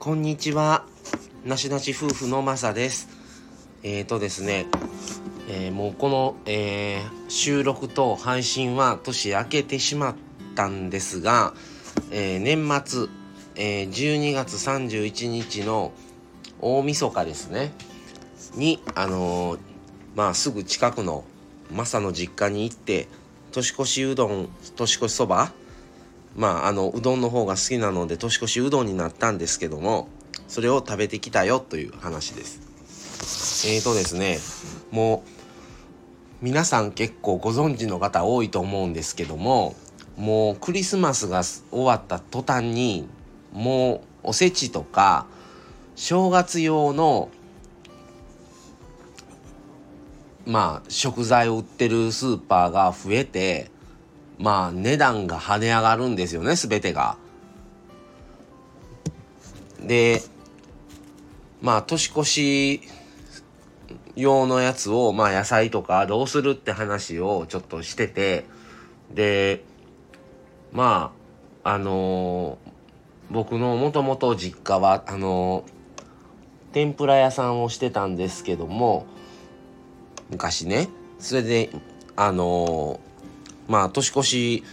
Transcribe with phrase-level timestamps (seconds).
[0.00, 0.86] こんにちは。
[1.44, 3.10] なしなし夫婦のまさです。
[3.82, 4.64] えーとですね、
[5.46, 10.14] えーもうこの、えー収録と配信は年明けてしまっ
[10.54, 11.52] たんですが、
[12.10, 13.08] え年末、
[13.56, 15.92] え12月31日の
[16.62, 17.74] 大晦日ですね、
[18.54, 19.58] に、あの
[20.16, 21.24] まあすぐ近くの
[21.70, 23.06] マサの実家に行って、
[23.52, 25.52] 年越しうどん、年越しそば
[26.40, 30.08] まああのうどんの方が好きなので年越しうどんになったんですけども
[30.48, 33.68] それを食べてきたよという話です。
[33.68, 34.38] えーとですね
[34.90, 35.22] も
[36.40, 39.74] う皆さん結構ご存知の方多いと思うんですけども
[40.16, 43.06] もうクリスマスが終わった途端に
[43.52, 45.26] もうおせちとか
[45.94, 47.28] 正月用の
[50.46, 53.70] まあ食材を売ってるスーパーが増えて
[54.40, 57.18] まあ値段が跳ね上がるんですよね全てが。
[59.82, 60.22] で
[61.60, 62.80] まあ年越し
[64.16, 68.46] 用のやつをまあ野菜とかどうするって話をちょっとしてて
[69.12, 69.62] で
[70.72, 71.12] ま
[71.62, 72.70] ああのー
[73.30, 75.72] 僕のもともと実家はあのー
[76.72, 79.06] 天ぷら屋さんをしてたんですけども
[80.30, 80.88] 昔ね
[81.18, 81.70] それで
[82.16, 83.09] あのー
[83.70, 84.64] まあ年越し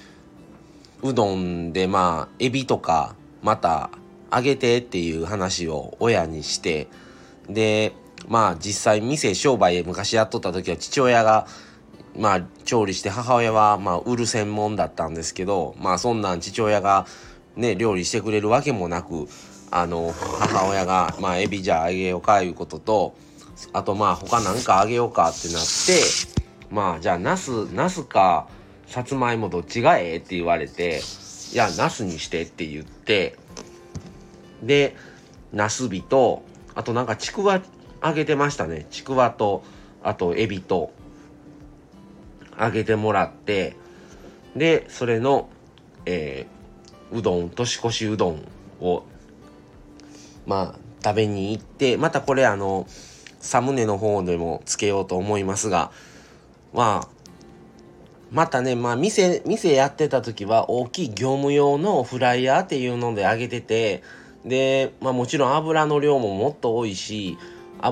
[1.03, 3.92] うどんでまあエビとかまた
[4.31, 6.88] あげてっていう話を親にして
[7.48, 7.94] で
[8.28, 11.45] まあ実際店商売昔やっとった時は父親が
[12.18, 17.06] まあ調理して母親はまあ売る専門だったんですけどまあそんなん父親が
[17.56, 19.28] ね料理してくれるわけもなく
[19.70, 23.16] あの母親がまあエビじゃああげようかいうことと
[23.73, 26.02] あとまあ他なんかあげようかってなって
[26.72, 28.48] まあじゃあナスナスか
[28.88, 31.02] さつまいもどっちがええって言われて
[31.54, 33.38] いやナスにしてって言って
[34.64, 34.96] で
[35.54, 36.44] ナスビと
[36.74, 37.62] あとなんかちくわ
[38.02, 38.86] あげてましたね。
[38.92, 39.64] ちくわと
[40.03, 40.92] あとエビと
[42.56, 43.76] あげてもらって
[44.56, 45.50] でそれの
[46.06, 46.58] えー
[47.18, 48.46] うどん年越しうどん
[48.81, 49.03] を
[50.46, 52.86] まあ食べに行ってまたこれあの
[53.40, 55.92] サムネの方でもつけようと思いますが
[56.74, 57.16] まあ
[58.32, 64.04] またねまあ店店やってた時は大きい業務用のフライヤーっていうので揚げてて
[64.46, 67.38] でまあもちろん油の量ももっと多いし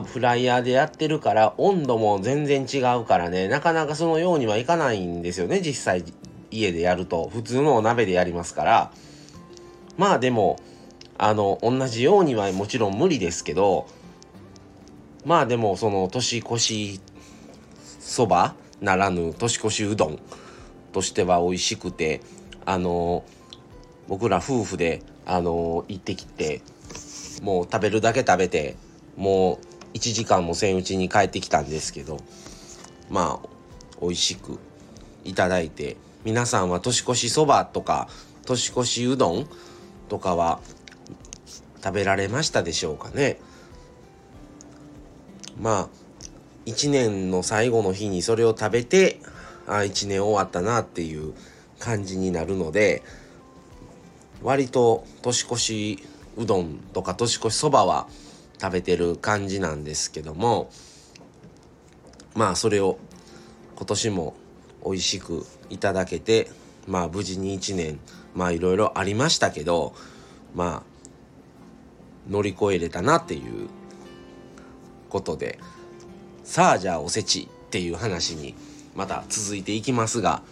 [0.07, 6.03] フライヤーでやってるから温度も全然違うからねなかなかそのようにはいかないんですよね実際
[6.52, 7.29] 家でやると。
[7.29, 8.91] 普通のお鍋でやりますから。
[9.97, 10.57] まあでも
[11.17, 13.88] あの同じようにはもちろん無理ですけど
[15.23, 17.00] まあでもその年越し
[18.00, 20.19] そばならぬ年越しうどん
[20.91, 22.21] としては美味しくて
[22.65, 23.23] あの
[24.07, 26.61] 僕ら夫婦であの行ってきて
[27.41, 28.75] もう食べるだけ食べて
[29.17, 29.59] も
[29.93, 32.19] う1時間もせんうちに帰ってきたんですけど
[33.09, 33.47] まあ
[34.01, 34.59] 美味しく
[35.23, 38.07] いただいて皆さんは年越しそばとか
[38.45, 39.47] 年越しうどん
[40.09, 40.59] とかは
[41.83, 43.39] 食べられましたでしょうかね。
[45.59, 45.89] まあ
[46.65, 49.19] 1年の最後の日にそれを食べて
[49.67, 51.33] あ1年終わったなっていう
[51.79, 53.03] 感じになるので
[54.41, 56.03] 割と年越し
[56.37, 58.07] うどんとか年越しそばは
[58.59, 60.69] 食べてる感じなんですけども
[62.35, 62.97] まあそれを
[63.75, 64.35] 今年も
[64.83, 66.49] 美味しくいただけて
[66.87, 67.99] まあ無事に1年
[68.33, 69.93] まあいろいろありましたけど
[70.53, 70.95] まあ
[72.29, 73.67] 乗り越えれたなっていう
[75.09, 75.59] ことで
[76.45, 78.56] さあじゃあおせちっていう話に
[78.95, 80.44] また続いていきますが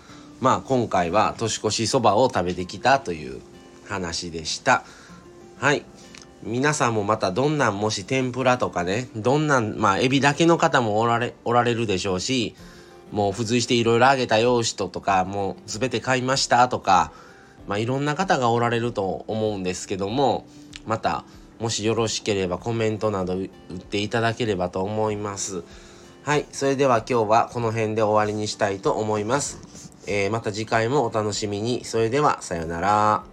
[0.42, 3.40] まあ今回は年越しそばを食べてきたという
[3.88, 4.84] 話でした。
[5.58, 5.86] はい。
[6.42, 12.54] 皆さんもまたどんなんもし天ぷらとかねどんなんまあエビだけの方もおられおられるでしょうし
[13.12, 17.14] もう付随していろいろあげたよ人とかもう全て買いましたとか
[17.66, 20.46] まあいろんな方がおられると思うんですけども
[20.86, 21.24] また
[21.62, 25.64] もしよろしければコメントなど打っていただければと思います。
[26.26, 29.60] はいそれでは今日はこの辺で終わりにしたいと思います、
[30.08, 31.84] えーまた次回もお楽しみに。
[31.84, 33.33] それではさようなら。